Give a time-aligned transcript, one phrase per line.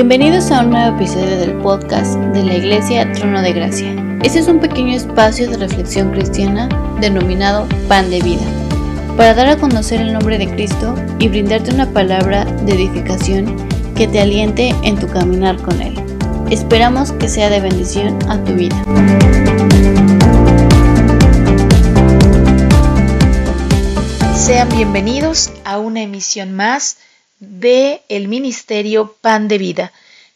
[0.00, 3.94] Bienvenidos a un nuevo episodio del podcast de la Iglesia Trono de Gracia.
[4.22, 6.70] Este es un pequeño espacio de reflexión cristiana
[7.02, 8.46] denominado Pan de Vida,
[9.18, 13.54] para dar a conocer el nombre de Cristo y brindarte una palabra de edificación
[13.94, 15.94] que te aliente en tu caminar con Él.
[16.48, 18.82] Esperamos que sea de bendición a tu vida.
[24.34, 26.96] Sean bienvenidos a una emisión más
[27.40, 29.92] de el Ministerio Pan de Vida.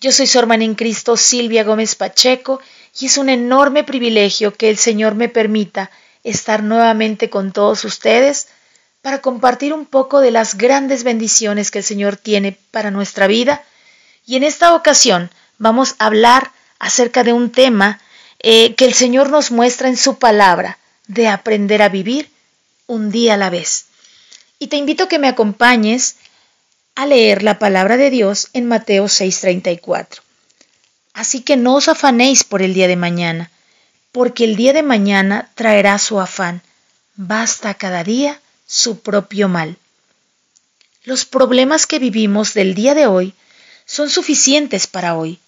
[0.00, 2.60] Yo soy su en Cristo Silvia Gómez Pacheco
[3.00, 5.90] y es un enorme privilegio que el Señor me permita
[6.24, 8.48] estar nuevamente con todos ustedes
[9.00, 13.64] para compartir un poco de las grandes bendiciones que el Señor tiene para nuestra vida.
[14.26, 18.00] Y en esta ocasión vamos a hablar acerca de un tema
[18.40, 22.28] eh, que el Señor nos muestra en su palabra, de aprender a vivir
[22.86, 23.86] un día a la vez.
[24.58, 26.16] Y te invito a que me acompañes
[26.98, 30.20] a leer la palabra de Dios en Mateo 6:34.
[31.12, 33.52] Así que no os afanéis por el día de mañana,
[34.10, 36.60] porque el día de mañana traerá su afán.
[37.14, 39.76] Basta cada día su propio mal.
[41.04, 43.32] Los problemas que vivimos del día de hoy
[43.86, 45.38] son suficientes para hoy.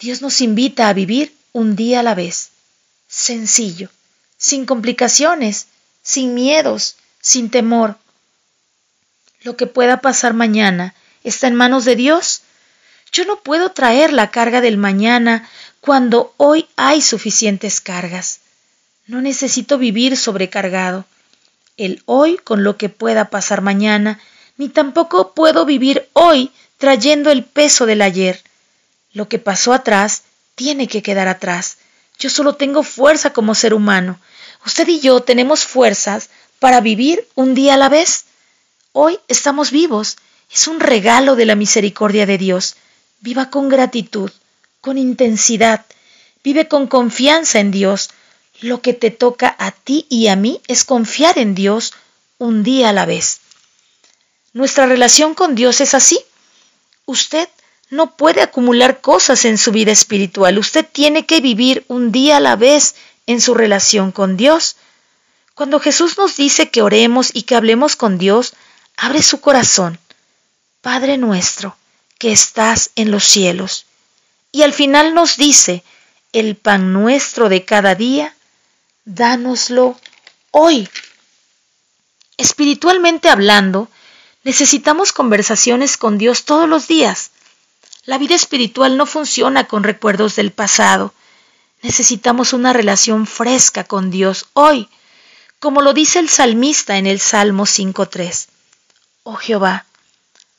[0.00, 2.48] Dios nos invita a vivir un día a la vez,
[3.06, 3.90] sencillo,
[4.38, 5.68] sin complicaciones,
[6.02, 7.96] sin miedos, sin temor,
[9.44, 12.42] lo que pueda pasar mañana está en manos de Dios.
[13.12, 15.48] Yo no puedo traer la carga del mañana
[15.80, 18.40] cuando hoy hay suficientes cargas.
[19.06, 21.04] No necesito vivir sobrecargado.
[21.76, 24.18] El hoy con lo que pueda pasar mañana,
[24.56, 28.42] ni tampoco puedo vivir hoy trayendo el peso del ayer.
[29.12, 30.22] Lo que pasó atrás
[30.54, 31.76] tiene que quedar atrás.
[32.18, 34.18] Yo solo tengo fuerza como ser humano.
[34.64, 38.24] Usted y yo tenemos fuerzas para vivir un día a la vez.
[38.96, 40.18] Hoy estamos vivos.
[40.52, 42.76] Es un regalo de la misericordia de Dios.
[43.18, 44.30] Viva con gratitud,
[44.80, 45.84] con intensidad.
[46.44, 48.10] Vive con confianza en Dios.
[48.60, 51.92] Lo que te toca a ti y a mí es confiar en Dios
[52.38, 53.40] un día a la vez.
[54.52, 56.20] Nuestra relación con Dios es así.
[57.04, 57.48] Usted
[57.90, 60.56] no puede acumular cosas en su vida espiritual.
[60.56, 62.94] Usted tiene que vivir un día a la vez
[63.26, 64.76] en su relación con Dios.
[65.56, 68.54] Cuando Jesús nos dice que oremos y que hablemos con Dios,
[68.96, 69.98] abre su corazón,
[70.80, 71.76] Padre nuestro,
[72.18, 73.86] que estás en los cielos.
[74.52, 75.82] Y al final nos dice,
[76.32, 78.34] el pan nuestro de cada día,
[79.04, 79.98] dánoslo
[80.50, 80.88] hoy.
[82.36, 83.88] Espiritualmente hablando,
[84.42, 87.30] necesitamos conversaciones con Dios todos los días.
[88.04, 91.14] La vida espiritual no funciona con recuerdos del pasado.
[91.82, 94.88] Necesitamos una relación fresca con Dios hoy,
[95.58, 98.48] como lo dice el salmista en el Salmo 5.3.
[99.26, 99.86] Oh Jehová,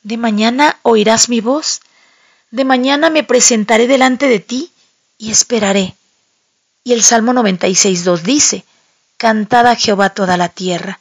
[0.02, 1.82] de mañana oirás mi voz,
[2.50, 4.72] de mañana me presentaré delante de ti
[5.18, 5.94] y esperaré.
[6.82, 8.64] Y el Salmo 96.2 dice,
[9.18, 10.98] Cantad a Jehová toda la tierra,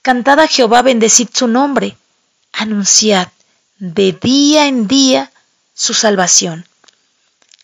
[0.00, 1.96] cantad a Jehová, bendecid su nombre,
[2.52, 3.28] anunciad
[3.78, 5.32] de día en día
[5.74, 6.66] su salvación.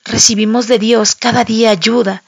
[0.05, 2.25] Recibimos de Dios cada día ayuda,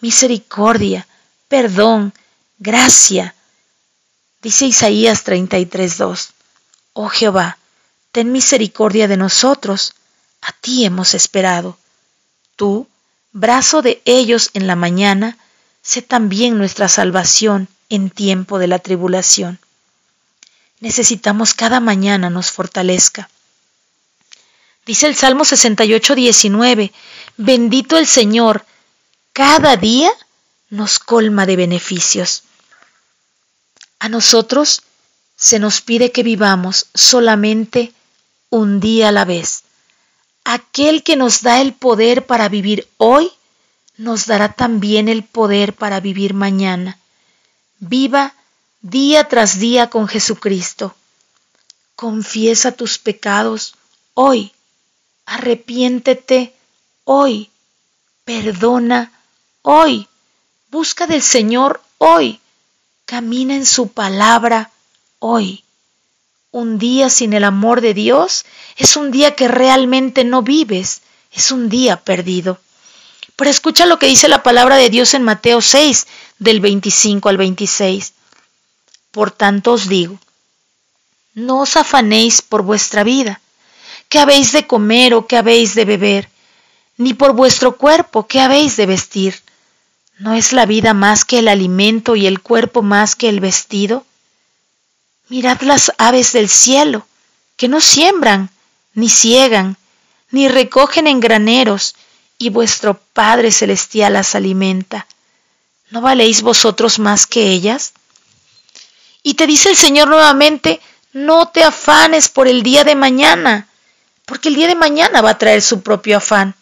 [0.00, 1.08] misericordia,
[1.48, 2.14] perdón,
[2.60, 3.34] gracia.
[4.42, 6.31] Dice Isaías 33.2.
[6.94, 7.58] Oh Jehová,
[8.12, 9.94] ten misericordia de nosotros,
[10.42, 11.78] a ti hemos esperado.
[12.56, 12.86] Tú,
[13.32, 15.38] brazo de ellos en la mañana,
[15.82, 19.58] sé también nuestra salvación en tiempo de la tribulación.
[20.80, 23.30] Necesitamos cada mañana nos fortalezca.
[24.84, 26.92] Dice el Salmo 68, 19,
[27.36, 28.66] bendito el Señor,
[29.32, 30.10] cada día
[30.70, 32.42] nos colma de beneficios.
[34.00, 34.82] A nosotros
[35.36, 37.92] se nos pide que vivamos solamente
[38.50, 39.62] un día a la vez.
[40.44, 43.30] Aquel que nos da el poder para vivir hoy,
[43.96, 46.98] nos dará también el poder para vivir mañana.
[47.78, 48.34] Viva
[48.80, 50.94] día tras día con Jesucristo.
[51.94, 53.74] Confiesa tus pecados
[54.14, 54.52] hoy.
[55.26, 56.52] Arrepiéntete
[57.04, 57.50] hoy.
[58.24, 59.12] Perdona
[59.62, 60.08] hoy.
[60.70, 62.40] Busca del Señor hoy.
[63.04, 64.71] Camina en su palabra
[65.22, 65.64] hoy.
[66.50, 68.44] Un día sin el amor de Dios
[68.76, 72.58] es un día que realmente no vives, es un día perdido.
[73.36, 76.06] Pero escucha lo que dice la palabra de Dios en Mateo 6,
[76.40, 78.12] del 25 al 26.
[79.12, 80.18] Por tanto os digo,
[81.34, 83.40] no os afanéis por vuestra vida,
[84.08, 86.28] qué habéis de comer o qué habéis de beber,
[86.96, 89.40] ni por vuestro cuerpo, qué habéis de vestir.
[90.18, 94.04] ¿No es la vida más que el alimento y el cuerpo más que el vestido?
[95.28, 97.06] Mirad las aves del cielo,
[97.56, 98.50] que no siembran,
[98.94, 99.76] ni ciegan,
[100.30, 101.94] ni recogen en graneros,
[102.38, 105.06] y vuestro Padre Celestial las alimenta.
[105.90, 107.92] ¿No valéis vosotros más que ellas?
[109.22, 110.80] Y te dice el Señor nuevamente,
[111.12, 113.68] no te afanes por el día de mañana,
[114.26, 116.54] porque el día de mañana va a traer su propio afán.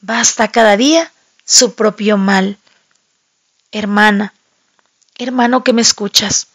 [0.00, 1.12] Basta cada día
[1.44, 2.58] su propio mal.
[3.70, 4.34] Hermana,
[5.18, 6.48] hermano que me escuchas,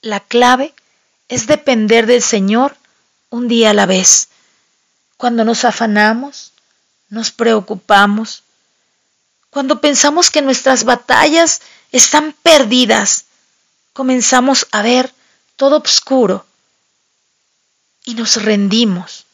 [0.00, 0.74] la clave
[1.28, 2.76] es depender del Señor
[3.30, 4.28] un día a la vez.
[5.16, 6.52] Cuando nos afanamos,
[7.08, 8.42] nos preocupamos,
[9.50, 11.60] cuando pensamos que nuestras batallas
[11.90, 13.24] están perdidas,
[13.92, 15.12] comenzamos a ver
[15.56, 16.46] todo oscuro
[18.04, 19.24] y nos rendimos.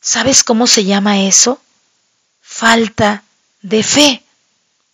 [0.00, 1.60] ¿Sabes cómo se llama eso?
[2.42, 3.24] Falta
[3.62, 4.22] de fe,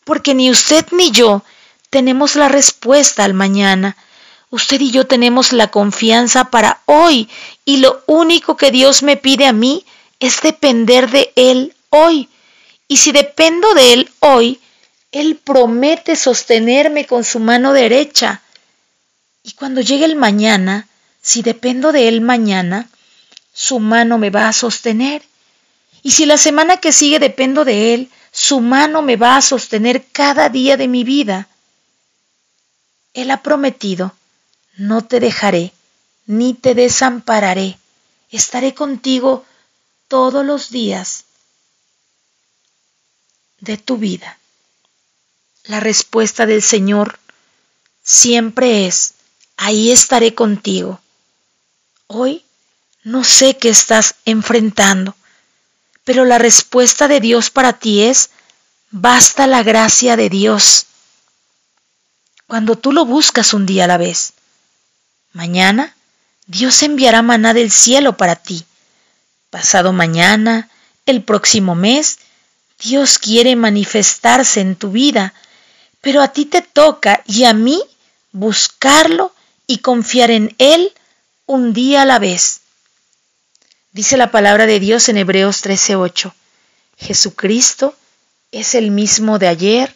[0.05, 1.44] porque ni usted ni yo
[1.91, 3.97] tenemos la respuesta al mañana.
[4.51, 7.29] Usted y yo tenemos la confianza para hoy
[7.65, 9.85] y lo único que Dios me pide a mí
[10.19, 12.29] es depender de Él hoy.
[12.89, 14.61] Y si dependo de Él hoy,
[15.13, 18.43] Él promete sostenerme con su mano derecha.
[19.43, 20.89] Y cuando llegue el mañana,
[21.23, 22.89] si dependo de Él mañana,
[23.53, 25.23] su mano me va a sostener.
[26.03, 30.05] Y si la semana que sigue dependo de Él, su mano me va a sostener
[30.13, 31.49] cada día de mi vida.
[33.15, 34.15] Él ha prometido,
[34.77, 35.73] no te dejaré,
[36.27, 37.79] ni te desampararé,
[38.31, 39.45] estaré contigo
[40.09, 41.25] todos los días
[43.61, 44.39] de tu vida.
[45.65, 47.19] La respuesta del Señor
[48.03, 49.15] siempre es,
[49.56, 51.01] ahí estaré contigo.
[52.06, 52.45] Hoy
[53.03, 55.15] no sé qué estás enfrentando,
[56.05, 58.31] pero la respuesta de Dios para ti es,
[58.91, 60.87] basta la gracia de Dios.
[62.50, 64.32] Cuando tú lo buscas un día a la vez,
[65.35, 65.94] mañana
[66.49, 68.64] Dios enviará maná del cielo para ti.
[69.50, 70.69] Pasado mañana,
[71.06, 72.19] el próximo mes,
[72.82, 75.32] Dios quiere manifestarse en tu vida,
[76.00, 77.81] pero a ti te toca y a mí
[78.32, 79.32] buscarlo
[79.69, 80.93] y confiar en Él
[81.46, 82.62] un día a la vez.
[83.93, 86.35] Dice la palabra de Dios en Hebreos 13:8.
[86.99, 87.94] Jesucristo
[88.50, 89.94] es el mismo de ayer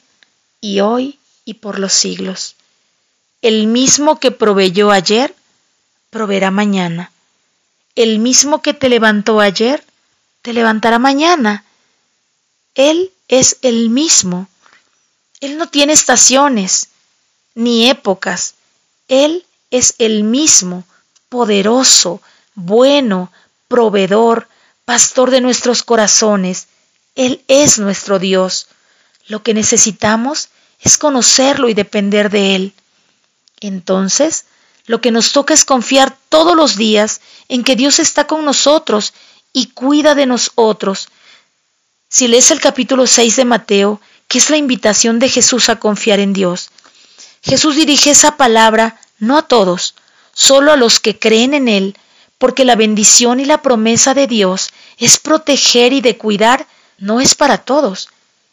[0.61, 2.57] y hoy y por los siglos.
[3.43, 5.35] El mismo que proveyó ayer,
[6.11, 7.13] proveerá mañana.
[7.95, 9.85] El mismo que te levantó ayer,
[10.43, 11.65] te levantará mañana.
[12.75, 14.49] Él es el mismo.
[15.41, 16.89] Él no tiene estaciones
[17.55, 18.55] ni épocas.
[19.09, 20.85] Él es el mismo,
[21.29, 22.21] poderoso,
[22.55, 23.31] bueno,
[23.69, 24.49] proveedor,
[24.85, 26.69] pastor de nuestros corazones.
[27.15, 28.69] Él es nuestro Dios.
[29.27, 30.49] Lo que necesitamos
[30.85, 32.73] es conocerlo y depender de Él.
[33.61, 34.45] Entonces,
[34.87, 39.15] lo que nos toca es confiar todos los días en que Dios está con nosotros
[39.53, 41.09] y cuida de nosotros
[42.15, 46.21] si lees el capítulo 6 de Mateo, que es la invitación de Jesús a confiar
[46.21, 46.71] en Dios,
[47.43, 49.97] Jesús dirige esa palabra no a todos,
[50.33, 51.97] solo a los que creen en Él,
[52.39, 57.35] porque la bendición y la promesa de Dios es proteger y de cuidar, no es
[57.35, 58.09] para todos,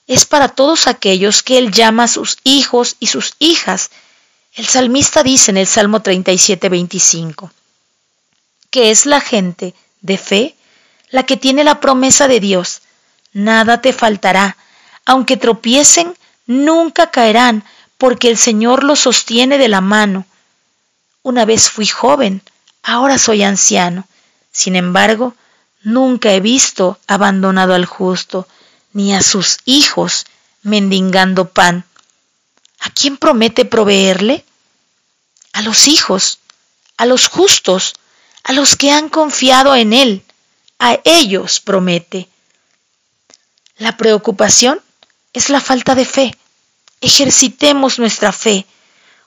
[0.07, 3.91] es para todos aquellos que Él llama sus hijos y sus hijas.
[4.53, 7.51] El salmista dice en el Salmo 37, 25,
[8.69, 10.55] que es la gente de fe
[11.11, 12.81] la que tiene la promesa de Dios,
[13.33, 14.57] nada te faltará.
[15.05, 17.63] Aunque tropiecen, nunca caerán,
[17.97, 20.25] porque el Señor los sostiene de la mano.
[21.21, 22.41] Una vez fui joven,
[22.81, 24.07] ahora soy anciano.
[24.51, 25.35] Sin embargo,
[25.83, 28.47] nunca he visto abandonado al justo,
[28.93, 30.25] ni a sus hijos
[30.63, 31.85] mendigando pan.
[32.79, 34.43] ¿A quién promete proveerle?
[35.53, 36.39] A los hijos,
[36.97, 37.93] a los justos,
[38.43, 40.23] a los que han confiado en Él.
[40.79, 42.27] A ellos promete.
[43.77, 44.81] La preocupación
[45.33, 46.35] es la falta de fe.
[47.01, 48.65] Ejercitemos nuestra fe.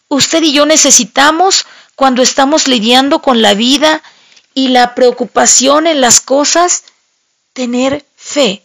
[0.09, 4.02] Usted y yo necesitamos, cuando estamos lidiando con la vida
[4.52, 6.85] y la preocupación en las cosas,
[7.52, 8.63] tener fe.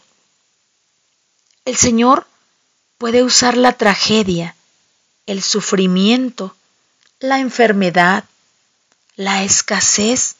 [1.64, 2.26] El Señor
[2.98, 4.56] puede usar la tragedia,
[5.26, 6.56] el sufrimiento,
[7.18, 8.24] la enfermedad,
[9.16, 10.36] la escasez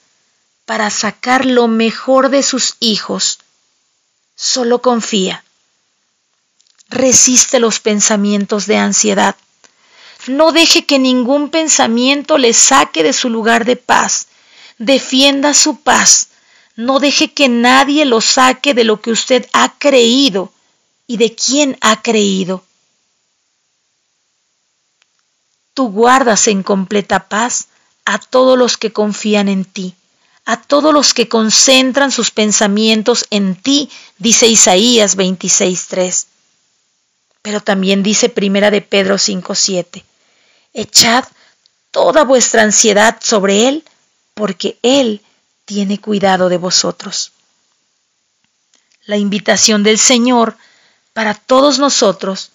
[0.64, 3.38] para sacar lo mejor de sus hijos
[4.42, 5.44] Solo confía.
[6.88, 9.36] Resiste los pensamientos de ansiedad.
[10.28, 14.28] No deje que ningún pensamiento le saque de su lugar de paz.
[14.78, 16.28] Defienda su paz.
[16.74, 20.54] No deje que nadie lo saque de lo que usted ha creído
[21.10, 22.62] y de quién ha creído.
[25.74, 27.66] Tú guardas en completa paz
[28.04, 29.96] a todos los que confían en ti,
[30.44, 36.26] a todos los que concentran sus pensamientos en ti, dice Isaías 26.3.
[37.42, 40.04] Pero también dice Primera de Pedro 5.7,
[40.74, 41.24] echad
[41.90, 43.84] toda vuestra ansiedad sobre Él,
[44.34, 45.22] porque Él
[45.64, 47.32] tiene cuidado de vosotros.
[49.06, 50.56] La invitación del Señor
[51.12, 52.50] para todos nosotros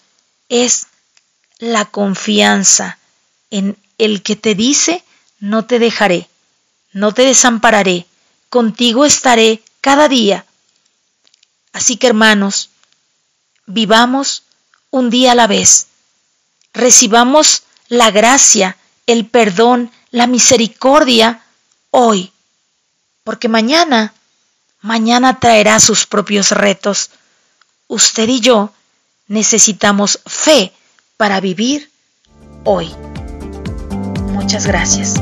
[0.48, 0.86] es
[1.58, 2.98] la confianza
[3.50, 5.04] en el que te dice,
[5.38, 6.28] no te dejaré,
[6.92, 8.06] no te desampararé,
[8.48, 10.46] contigo estaré cada día.
[11.72, 12.70] Así que hermanos,
[13.66, 14.42] vivamos
[14.90, 15.88] un día a la vez,
[16.72, 21.42] recibamos la gracia, el perdón, la misericordia
[21.90, 22.32] hoy,
[23.24, 24.14] porque mañana,
[24.80, 27.10] mañana traerá sus propios retos.
[27.88, 28.70] Usted y yo
[29.28, 30.72] necesitamos fe
[31.16, 31.88] para vivir
[32.64, 32.90] hoy.
[34.32, 35.14] Muchas gracias.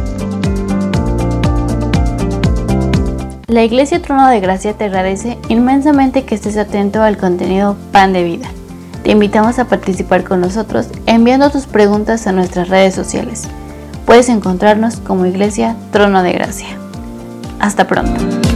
[3.47, 8.25] La Iglesia Trono de Gracia te agradece inmensamente que estés atento al contenido Pan de
[8.25, 8.50] Vida.
[9.02, 13.42] Te invitamos a participar con nosotros enviando tus preguntas a nuestras redes sociales.
[14.06, 16.78] Puedes encontrarnos como Iglesia Trono de Gracia.
[17.61, 18.53] Hasta pronto.